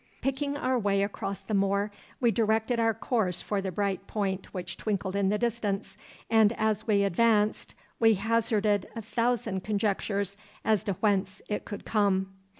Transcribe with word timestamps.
Picking 0.19 0.57
our 0.57 0.79
way 0.79 1.03
across 1.03 1.41
the 1.41 1.53
moor, 1.53 1.91
we 2.19 2.31
directed 2.31 2.79
our 2.79 2.91
course 2.95 3.39
for 3.39 3.61
the 3.61 3.71
bright 3.71 4.07
point 4.07 4.51
which 4.51 4.75
twinkled 4.75 5.15
in 5.15 5.29
the 5.29 5.37
distance; 5.37 5.95
and 6.27 6.53
as 6.53 6.87
we 6.87 7.03
advanced 7.03 7.75
we 7.99 8.15
hazarded 8.15 8.87
a 8.95 9.03
thousand 9.03 9.63
conjectures 9.63 10.37
as 10.65 10.83
to 10.85 10.93
whence 11.01 11.43
it 11.49 11.65
could 11.65 11.85
come. 11.85 12.33